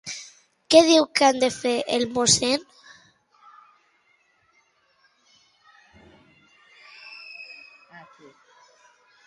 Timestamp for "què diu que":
0.73-1.25